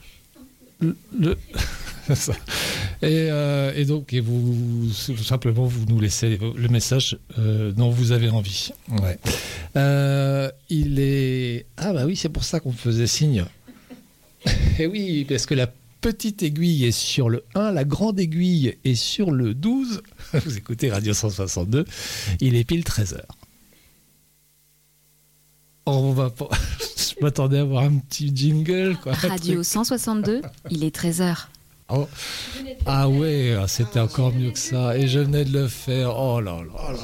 [0.81, 1.37] Le, le-
[2.15, 2.33] ça.
[3.03, 7.91] Et, euh, et donc, et vous, tout simplement, vous nous laissez le message euh, dont
[7.91, 8.71] vous avez envie.
[8.89, 9.19] Ouais.
[9.77, 11.67] Euh, il est.
[11.77, 13.45] Ah, bah oui, c'est pour ça qu'on faisait signe.
[14.79, 15.71] Et oui, parce que la
[16.01, 20.03] petite aiguille est sur le 1, la grande aiguille est sur le 12.
[20.33, 21.85] Vous écoutez Radio 162,
[22.41, 23.21] il est pile 13h.
[25.87, 26.49] On va pas...
[26.97, 29.13] Je m'attendais à avoir un petit jingle, quoi.
[29.13, 29.67] Radio truc.
[29.67, 31.49] 162, il est 13h.
[31.93, 32.09] Oh.
[32.87, 34.97] Ah ouais, ah, c'était encore mieux que ça.
[34.97, 36.17] Et je venais de le faire.
[36.17, 36.95] Oh là là.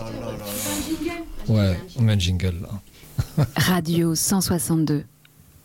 [1.48, 3.46] Ouais, on met un jingle là.
[3.56, 5.04] Radio 162.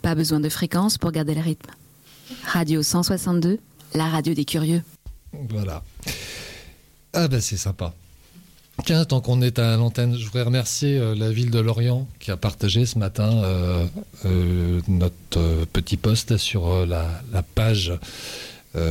[0.02, 1.72] Pas besoin de fréquence pour garder le rythme.
[2.46, 3.60] Radio 162,
[3.94, 4.82] la radio des curieux.
[5.50, 5.84] Voilà.
[7.14, 7.94] Ah ben c'est sympa.
[8.86, 12.32] Tiens, tant qu'on est à l'antenne, je voudrais remercier euh, la ville de Lorient qui
[12.32, 13.86] a partagé ce matin euh,
[14.26, 17.94] euh, notre petit post sur la, la page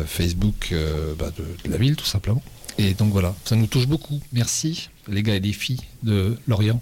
[0.06, 2.42] Facebook euh, bah, de, la ville, tout simplement.
[2.78, 4.20] Et donc voilà, ça nous touche beaucoup.
[4.32, 6.80] Merci, les gars et les filles de Lorient.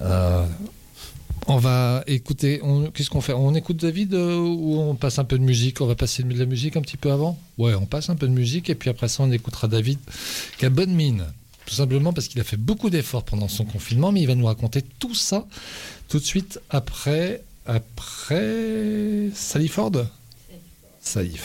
[0.00, 0.46] Euh,
[1.46, 2.60] on va écouter.
[2.92, 3.32] Qu'est-ce qu'on fait?
[3.32, 5.80] On écoute David euh, ou on passe un peu de musique?
[5.80, 7.38] On va passer de la musique un petit peu avant?
[7.56, 9.98] Ouais, on passe un peu de musique et puis après ça, on écoutera David
[10.58, 11.24] qui a bonne mine.
[11.66, 14.46] Tout simplement parce qu'il a fait beaucoup d'efforts pendant son confinement, mais il va nous
[14.46, 15.46] raconter tout ça
[16.08, 17.42] tout de suite après.
[17.68, 19.30] Après.
[19.34, 19.92] Sally Ford
[21.00, 21.36] Sally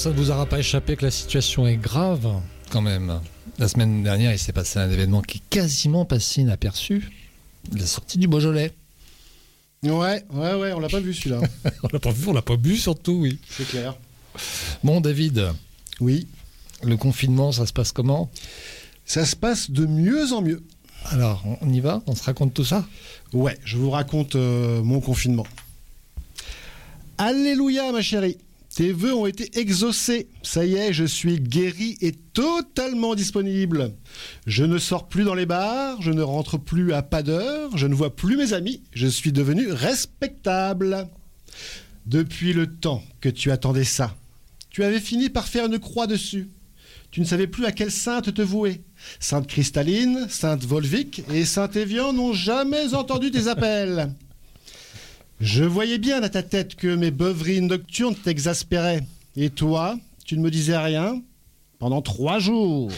[0.00, 2.26] ça ne vous aura pas échappé que la situation est grave
[2.70, 3.20] quand même.
[3.58, 7.10] La semaine dernière, il s'est passé un événement qui est quasiment passé inaperçu.
[7.76, 8.72] La sortie du Beaujolais.
[9.82, 11.40] Ouais, ouais, ouais, on l'a pas vu celui-là.
[11.82, 13.38] on l'a pas vu, on l'a pas bu surtout, oui.
[13.50, 13.94] C'est clair.
[14.82, 15.50] Bon, David,
[16.00, 16.26] Oui.
[16.82, 18.30] le confinement, ça se passe comment?
[19.04, 20.62] Ça se passe de mieux en mieux.
[21.10, 22.02] Alors, on- y va?
[22.06, 22.86] On se raconte tout ça?
[23.34, 25.46] Ouais, je vous raconte euh, mon confinement.
[27.18, 28.38] Alléluia, ma chérie.
[28.74, 30.28] Tes vœux ont été exaucés.
[30.42, 33.92] Ça y est, je suis guéri et totalement disponible.
[34.46, 37.88] Je ne sors plus dans les bars, je ne rentre plus à pas d'heure, je
[37.88, 41.08] ne vois plus mes amis, je suis devenu respectable.
[42.06, 44.14] Depuis le temps que tu attendais ça,
[44.70, 46.48] tu avais fini par faire une croix dessus.
[47.10, 48.82] Tu ne savais plus à quelle sainte te vouer.
[49.18, 54.14] Sainte Cristaline, Sainte Volvic et Saint Évian n'ont jamais entendu tes appels.
[55.40, 59.00] Je voyais bien à ta tête que mes beuveries nocturnes t'exaspéraient.
[59.36, 61.22] Et toi, tu ne me disais rien
[61.78, 62.92] pendant trois jours.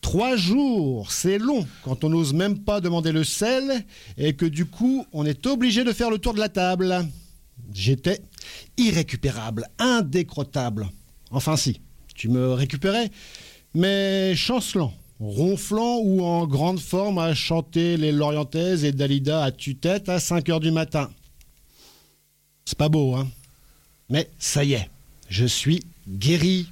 [0.00, 3.84] Trois jours, c'est long quand on n'ose même pas demander le sel
[4.16, 7.04] et que du coup, on est obligé de faire le tour de la table.
[7.72, 8.20] J'étais
[8.76, 10.88] irrécupérable, indécrottable.
[11.32, 11.80] Enfin si,
[12.14, 13.10] tu me récupérais,
[13.74, 20.08] mais chancelant, ronflant ou en grande forme à chanter les Lorientaises et Dalida à tue-tête
[20.08, 21.10] à 5 heures du matin.
[22.64, 23.28] C'est pas beau, hein
[24.10, 24.90] Mais ça y est,
[25.28, 26.68] je suis guéri.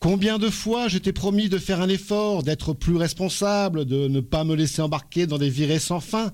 [0.00, 4.20] Combien de fois je t'ai promis de faire un effort, d'être plus responsable, de ne
[4.20, 6.32] pas me laisser embarquer dans des virées sans fin,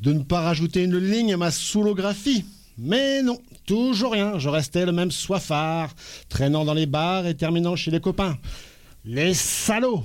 [0.00, 2.44] de ne pas rajouter une ligne à ma soulographie
[2.78, 4.38] mais non, toujours rien.
[4.38, 5.94] Je restais le même soifard,
[6.28, 8.36] traînant dans les bars et terminant chez les copains.
[9.04, 10.04] Les salauds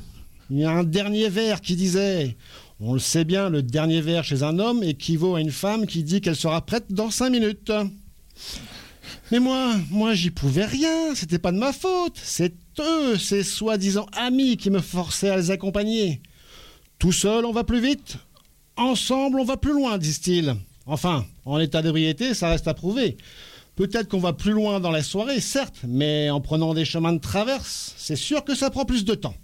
[0.50, 2.38] Il y a un dernier verre qui disait
[2.84, 6.04] On le sait bien, le dernier verre chez un homme équivaut à une femme qui
[6.04, 7.72] dit qu'elle sera prête dans cinq minutes.
[9.32, 11.14] Mais moi, moi, j'y pouvais rien.
[11.14, 12.16] C'était pas de ma faute.
[12.16, 16.24] C'est eux, ces soi-disant amis, qui me forçaient à les accompagner.
[16.98, 18.18] Tout seul, on va plus vite.
[18.78, 20.56] Ensemble, on va plus loin, disent-ils.
[20.88, 23.16] Enfin, en état d'ébriété, ça reste à prouver.
[23.76, 27.20] Peut-être qu'on va plus loin dans la soirée, certes, mais en prenant des chemins de
[27.20, 29.36] traverse, c'est sûr que ça prend plus de temps.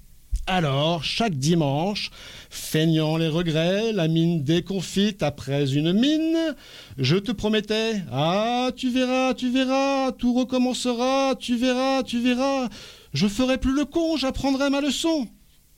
[0.49, 2.09] Alors, chaque dimanche,
[2.49, 6.55] feignant les regrets, la mine déconfite après une mine,
[6.97, 12.69] je te promettais Ah, tu verras, tu verras, tout recommencera, tu verras, tu verras,
[13.13, 15.27] je ferai plus le con, j'apprendrai ma leçon.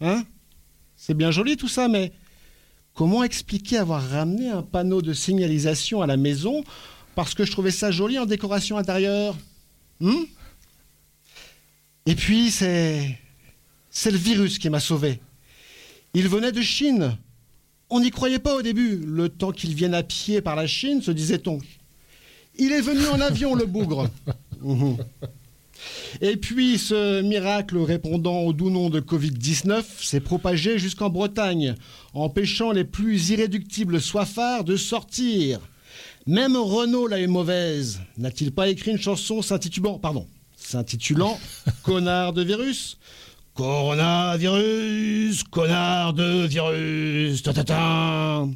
[0.02, 0.24] Hein?
[0.96, 2.14] C'est bien joli tout ça, mais
[2.94, 6.64] comment expliquer avoir ramené un panneau de signalisation à la maison
[7.16, 9.36] parce que je trouvais ça joli en décoration intérieure?
[10.00, 10.26] Hmm?
[12.06, 13.18] Et puis, c'est.
[13.92, 15.20] C'est le virus qui m'a sauvé.
[16.14, 17.18] Il venait de Chine.
[17.90, 18.98] On n'y croyait pas au début.
[19.06, 21.60] Le temps qu'il vienne à pied par la Chine, se disait-on.
[22.58, 24.10] Il est venu en avion, le bougre.
[24.62, 24.98] Mhm.
[26.20, 31.76] Et puis, ce miracle répondant au doux nom de Covid-19 s'est propagé jusqu'en Bretagne,
[32.14, 35.62] empêchant les plus irréductibles soifards de sortir.
[36.28, 38.02] Même Renault l'a eu mauvaise.
[38.18, 40.28] N'a-t-il pas écrit une chanson s'intitulant, pardon,
[40.58, 41.40] s'intitulant
[41.84, 42.98] Connard de virus?
[43.60, 48.48] Coronavirus, connard de virus, ta ta.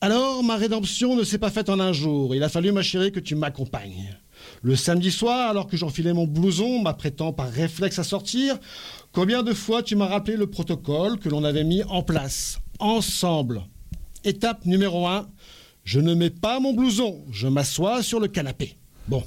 [0.00, 2.34] Alors, ma rédemption ne s'est pas faite en un jour.
[2.34, 4.18] Il a fallu, ma chérie, que tu m'accompagnes.
[4.62, 8.58] Le samedi soir, alors que j'enfilais mon blouson, m'apprêtant par réflexe à sortir,
[9.12, 13.64] combien de fois tu m'as rappelé le protocole que l'on avait mis en place, ensemble?
[14.24, 15.28] Étape numéro 1,
[15.84, 18.78] je ne mets pas mon blouson, je m'assois sur le canapé.
[19.08, 19.22] Bon.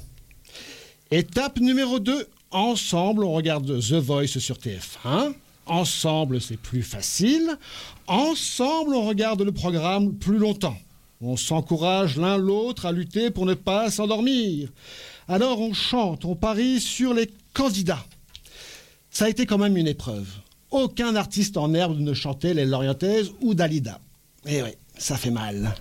[1.12, 5.34] Étape numéro 2, ensemble on regarde The Voice sur TF1.
[5.66, 7.56] Ensemble c'est plus facile.
[8.06, 10.76] Ensemble on regarde le programme plus longtemps.
[11.20, 14.68] On s'encourage l'un l'autre à lutter pour ne pas s'endormir.
[15.26, 18.04] Alors on chante, on parie sur les candidats.
[19.10, 20.28] Ça a été quand même une épreuve.
[20.70, 24.00] Aucun artiste en herbe ne chantait les Lorientaises ou Dalida.
[24.46, 25.74] Eh oui, ça fait mal.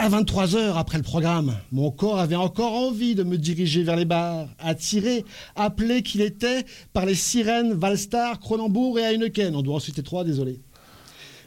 [0.00, 3.96] À 23 heures après le programme, mon corps avait encore envie de me diriger vers
[3.96, 5.24] les bars, attiré,
[5.56, 9.56] appelé qu'il était par les sirènes Valstar, Cronenbourg et Heineken.
[9.56, 10.60] On doit en citer trois, désolé.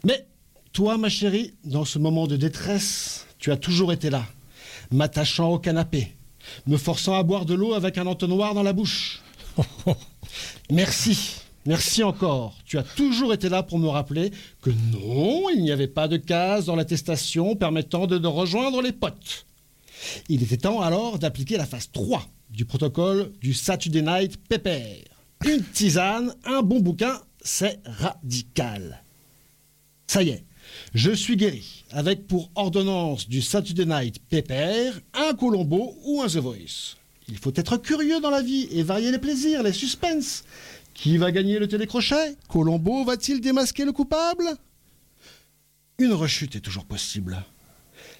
[0.04, 0.28] Mais
[0.74, 4.26] toi, ma chérie, dans ce moment de détresse, tu as toujours été là,
[4.92, 6.14] m'attachant au canapé,
[6.68, 9.22] me forçant à boire de l'eau avec un entonnoir dans la bouche.
[10.70, 12.58] Merci, merci encore.
[12.66, 14.32] Tu as toujours été là pour me rappeler
[14.62, 19.46] que non, il n'y avait pas de case dans l'attestation permettant de, rejoindre les potes.
[20.30, 25.06] Il était temps alors d'appliquer la phase 3 du protocole du Saturday Night Pepper.
[25.46, 29.04] Une tisane, un bon bouquin, c'est radical.
[30.08, 30.46] Ça y est,
[30.94, 36.38] je suis guéri, avec pour ordonnance du Saturday Night Pepper un Colombo ou un The
[36.38, 36.96] Voice.
[37.28, 40.44] Il faut être curieux dans la vie et varier les plaisirs, les suspens.
[41.02, 42.36] Qui va gagner le télécrochet?
[42.48, 44.44] Colombo va-t-il démasquer le coupable?
[45.98, 47.44] Une rechute est toujours possible.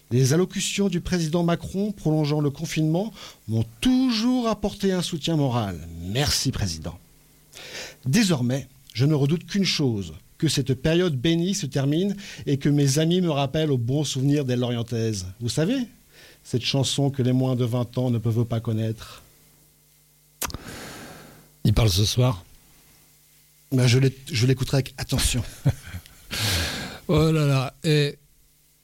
[0.10, 3.14] Les allocutions du président Macron prolongeant le confinement
[3.48, 5.88] m'ont toujours apporté un soutien moral.
[6.08, 6.98] Merci président.
[8.08, 12.16] Désormais, je ne redoute qu'une chose, que cette période bénie se termine
[12.48, 15.28] et que mes amis me rappellent au bon souvenir des Lorientaises.
[15.40, 15.78] Vous savez,
[16.44, 19.22] cette chanson que les moins de 20 ans ne peuvent pas connaître.
[21.64, 22.44] Il parle ce soir
[23.72, 25.44] Ben, je l'écouterai avec attention.
[27.08, 27.74] Oh là là.
[27.84, 28.18] Et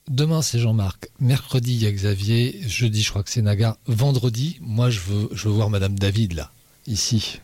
[0.10, 1.08] demain, c'est Jean-Marc.
[1.22, 2.60] Mercredi, il y a Xavier.
[2.68, 3.78] Jeudi, je crois que c'est Naga.
[3.86, 6.52] Vendredi, moi, je veux, je veux voir Madame David, là,
[6.88, 7.40] ici.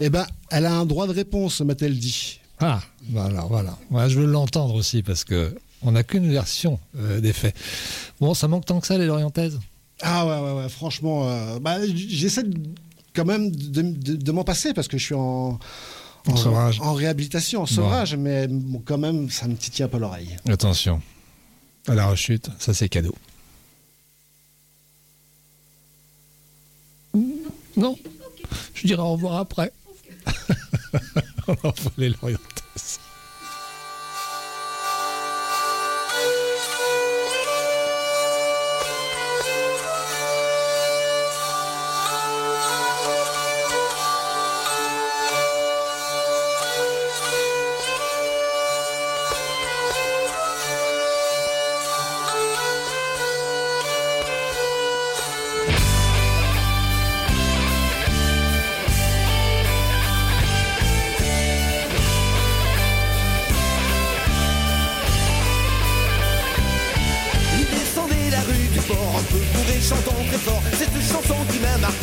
[0.00, 2.40] Eh ben, elle a un droit de réponse, m'a-t-elle dit.
[2.58, 3.78] Ah, voilà, voilà.
[3.92, 7.54] Ouais, je veux l'entendre aussi parce que on n'a qu'une version euh, des faits.
[8.20, 9.60] Bon, ça manque tant que ça, les Lorientaises
[10.02, 12.42] Ah ouais, ouais, ouais, franchement, euh, bah, j'essaie
[13.14, 15.60] quand même de, de- de m'en passer parce que je suis en,
[16.32, 16.80] En sevrage.
[16.80, 20.36] en réhabilitation, en sevrage, mais bon, quand même, ça me titille un peu l'oreille.
[20.48, 21.00] Attention.
[21.86, 23.14] À la rechute, ça c'est cadeau.
[27.76, 27.96] Non
[28.74, 29.72] Je dirai au revoir après.
[31.48, 32.12] On va les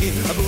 [0.06, 0.45] qui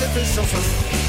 [0.00, 1.02] cette chanson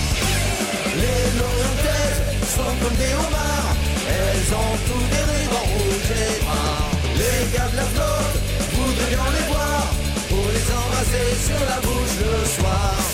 [0.96, 2.22] les Lorientaises
[2.56, 3.76] sont comme des homards.
[4.08, 8.38] Elles ont tous des rubans rouges et noirs Les gars de la flotte
[8.74, 9.88] voudraient bien les voir
[10.30, 13.13] Pour les embrasser sur la bouche le soir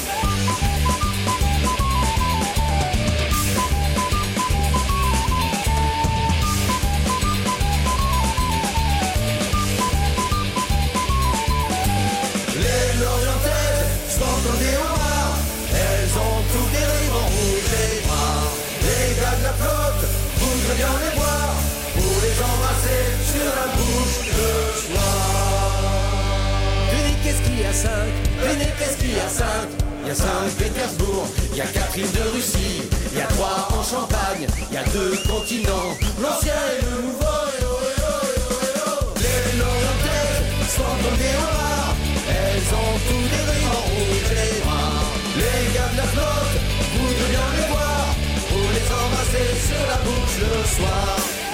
[30.02, 33.84] Il y a Saint-Pétersbourg, il y a Catherine de Russie Il y a trois en
[33.84, 35.94] Champagne, il y a deux continents.
[36.20, 39.14] L'ancien et le nouveau eh oh, eh oh, eh oh, oh.
[39.22, 41.96] Les Lorientaises sont comme des homards
[42.30, 45.06] elles ont tous des rubans rouges et noirs
[45.38, 46.56] Les gars de la flotte
[46.94, 48.06] voudraient bien les voir.
[48.50, 51.10] Pour les embrasser sur la bouche le soir.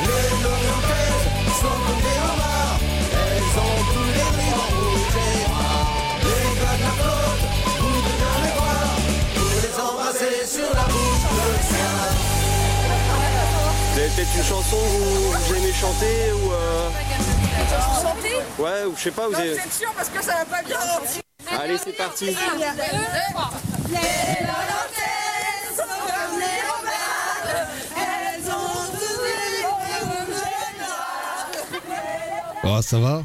[0.07, 1.27] Les Lorientaises
[1.59, 2.79] sont comme des homards
[3.19, 5.84] Elles ont tous des rubans rouges et noirs
[14.15, 16.89] peut-être une chanson que vous aimez chanter ou euh,
[18.01, 19.53] Chanter Ouais, ou je sais pas, vous avez...
[19.53, 20.77] Vous êtes sûr parce que ça va pas bien.
[21.59, 22.25] Allez, c'est parti.
[22.27, 22.85] Les Lorientaises
[25.75, 27.67] sont comme les homards.
[27.97, 29.63] Elles ont tous les
[32.63, 33.23] Oh, ça va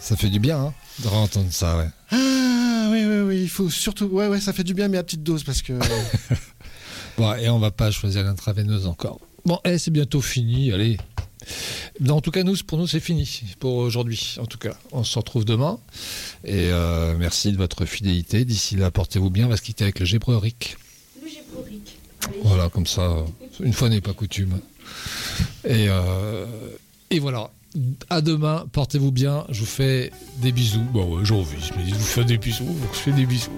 [0.00, 1.88] Ça fait du bien, hein, de entendre ça, ouais.
[2.10, 4.06] Ah oui, oui, oui, il faut surtout.
[4.06, 5.74] Ouais, ouais, ça fait du bien, mais à petite dose parce que.
[7.18, 9.18] Bon, et on va pas choisir l'intraveineuse encore.
[9.44, 10.98] Bon, eh, c'est bientôt fini, allez.
[12.08, 13.28] En tout cas, nous, pour nous, c'est fini
[13.58, 14.36] pour aujourd'hui.
[14.40, 15.78] En tout cas, on se retrouve demain.
[16.44, 18.44] Et euh, merci de votre fidélité.
[18.44, 19.46] D'ici là, portez-vous bien.
[19.46, 20.76] On va se quitter avec le Gébreric.
[22.42, 23.24] Voilà, comme ça,
[23.60, 24.60] une fois n'est pas coutume.
[25.64, 26.46] Et, euh,
[27.10, 27.50] et voilà.
[28.10, 29.44] À demain, portez-vous bien.
[29.50, 30.84] Je vous fais des bisous.
[30.92, 32.64] Bon, ouais, j'ai envie, mais je vous fais des bisous.
[32.64, 33.50] Je vous fais des bisous.